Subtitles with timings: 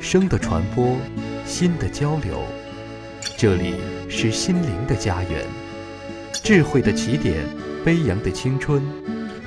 [0.00, 0.96] 声的传播，
[1.46, 2.42] 心的交流，
[3.36, 3.74] 这里
[4.08, 5.46] 是心灵的家园，
[6.32, 7.46] 智慧的起点，
[7.84, 8.82] 飞扬的青春，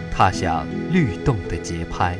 [0.09, 2.18] 踏响律动的节拍。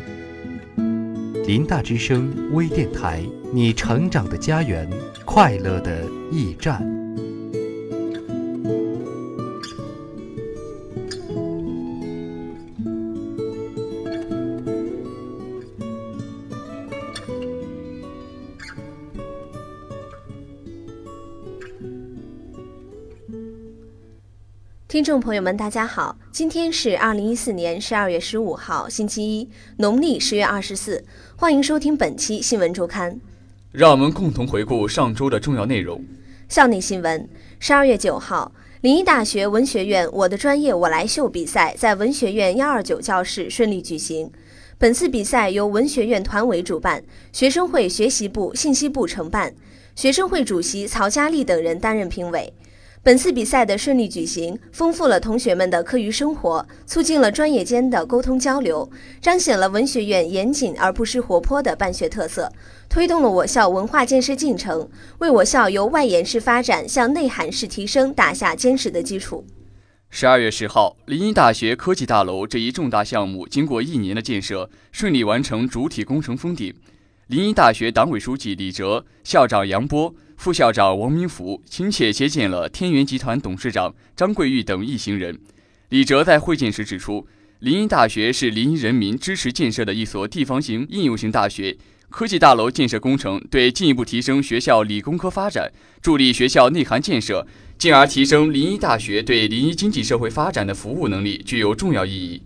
[1.48, 3.24] 林大之声微电台，
[3.54, 4.90] 你成长的家园，
[5.26, 6.80] 快乐的驿站。
[24.88, 31.04] 听众朋友们，大家好，今天是二零一四年十二月十五号，星期一，农历十月二十四。
[31.36, 33.20] 欢迎收听本期新闻周刊。
[33.78, 36.02] 让我们共同回顾上周的重要内容。
[36.48, 37.28] 校内新闻：
[37.60, 44.32] 十二月九号，临沂大学文学院“我的专业我来秀”比赛在文学院幺二九教室顺利举行。
[44.78, 49.54] 本次比赛由文学院团委主办，学生会学习部、信息部承办，
[49.94, 52.54] 学生会主席曹佳丽等人担任评委。
[53.06, 58.90] 本次比赛的顺利举行，丰富了同学们的课余生活，促进了专业间的沟通交流，
[59.22, 62.52] 彰显了文学院严谨而不失活泼的办学特色，
[62.90, 64.90] 推动了我校文化建设进程，
[65.20, 69.46] 为我校由外延式发展向内涵式提升打下坚实的基础。
[70.10, 76.74] 十二月十号，临沂大学科技大楼这一重大项目经过一年的建设，顺利完成主体工程封顶。
[77.28, 80.14] 临沂大学党委书记李哲、校长杨波。
[80.38, 85.40] 副校长王明福亲切接见了天元集团董事长张桂玉等一行人。
[85.90, 87.26] 李哲在会见时指出，
[87.60, 91.76] 临沂大学是临沂人民支持建设的一所地方型应用型大学。
[92.10, 97.48] 科技大楼建设工程对进一步提升学校理工科发展、助力学校内涵建设，
[97.80, 102.44] 进而提升临沂大学对临沂经济社会发展的服务能力，具有重要意义。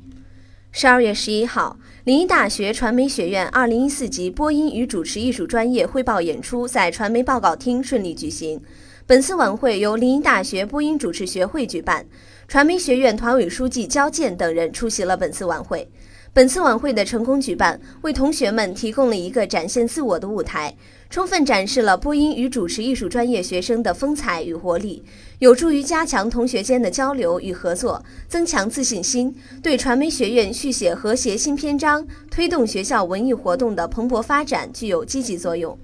[0.82, 1.78] 十二月十一号。
[2.06, 8.62] 临沂大学传媒学院二零一四级播音与主持艺术专业汇报演出在传媒报告厅顺利举行。
[9.06, 12.06] 本次晚会由临沂大学播音主持学会举办，
[12.48, 15.92] 传媒学院团委书记焦健等人出席了本次晚会。
[16.32, 20.76] 本次晚会的成功举办，为同学们提供了一个展现自我的舞台，
[21.10, 25.04] 充分展示了播音与主持艺术专业学生的风采与活力，
[25.40, 35.78] 有助于加强同学间的交流与合作，增强自信心，对传媒学院续写和谐新篇章、推动学校文艺活动的蓬勃发展具有积极作用。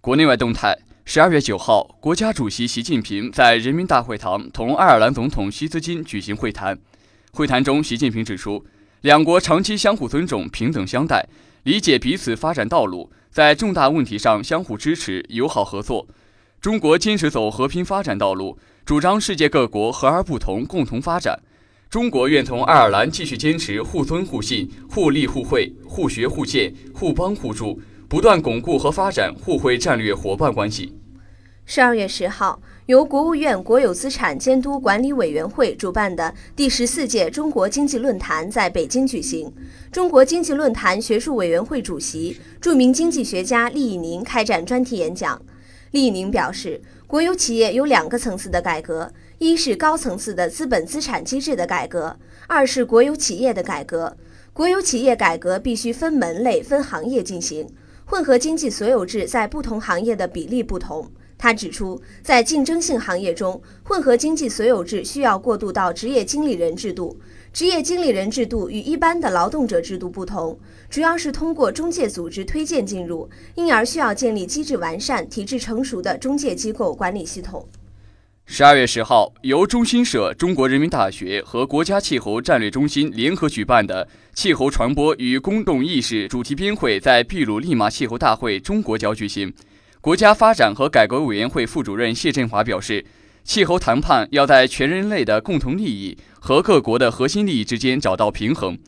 [0.00, 6.78] 国内外动态：十二月九号，国家主席习近平在人民大会堂同爱尔兰总统希斯金举行会谈。
[7.32, 8.64] 会谈中，习近平指出。
[9.02, 11.24] 两国长期相互尊重、平等相待，
[11.62, 16.08] 理解彼此发展道路，在重大问题上相互支持、友好合作。
[16.60, 21.38] 中国坚持走和平发展道路，主张世界各国和而不同，共同发展。
[21.88, 30.92] 中国愿同爱尔兰继续坚持互尊互信、互利互惠、互学互鉴、互帮互助，不断巩固和发展互惠战略伙伴关系。
[31.70, 32.58] 十二月十号。
[32.86, 39.52] 由国务院国有资产监督管理委员会主办的第十四届中国经济论坛在北京举行。
[39.92, 45.42] 中国经济论坛学术委员会主席、著名经济学家厉以宁开展专题演讲。
[45.90, 54.16] 厉以宁表示，国有企业有两个层次的改革：一是高层次的资本资产机制的改革，二是国有企业的改革。
[54.54, 57.68] 国有企业改革必须分门类、分行业进行。
[58.06, 61.10] 混合经济所有制在不同行业的比例不同。
[61.38, 67.16] 他指出，在竞争性行业中，混合经济所有制需要过渡到职业经理人制度。
[67.52, 70.58] 职业经理人制度与一般的劳动者制度不同，
[70.90, 77.66] 主要是通过中介组织推荐进入，因而需要建立机制完善、体制成熟的中介机构管理系统。
[78.44, 89.52] 十二月十号，由中新社、中国人民大学和国家气候战略中心联合举办的气候传播与公众意识主题编会在秘鲁利马气候大会中国角举行。
[90.00, 93.04] 国家发展和改革委员会副主任谢振华表示，
[93.42, 98.78] 气候谈判要在全人类的共同利益和各国的核心利益之间找到平衡。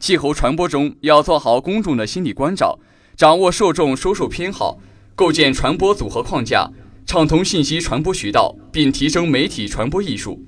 [0.00, 2.78] 气候传播中要做好公众的心理关照，
[3.16, 4.78] 掌握受众收受偏好，
[5.14, 6.68] 构建传播组合框架，
[7.06, 10.44] 畅通信息传播渠道，并提升媒体传播艺术。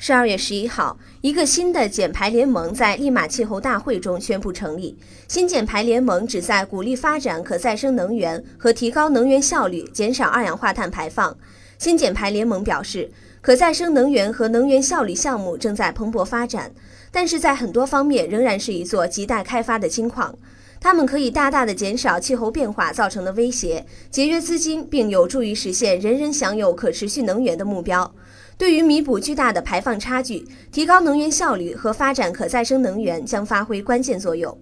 [0.00, 4.96] 十二月十一号，一个新的减排联盟在利马气候大会中宣布成立。
[5.26, 11.36] 新减排联盟旨在鼓励发展可再生能源和提高能源效率，减少二氧化碳排放。
[11.78, 13.10] 新减排联盟表示，
[13.40, 16.70] 可再生能源和能源效率项目正在蓬勃发展，
[17.10, 20.32] 但是在很多方面仍然是一座亟待开发的金矿。
[20.80, 28.14] 它们可以大大的减少气候变化造成的威胁，节约资金，并有助于实现人人享有可持续能源的目标。
[28.58, 34.58] 对于弥补巨大的排放差距、提高能源效率和发展可再生能源将发挥关键作用。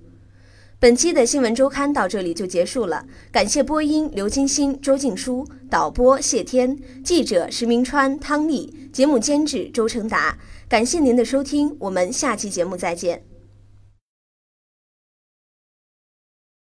[0.78, 10.36] 本期的新闻周刊到这里就结束了，感谢播音刘金星、周静舒，导播谢天，记者石明川、汤丽，节目监制周成达。
[10.68, 13.35] 感谢您的收听，我们下期节目再见。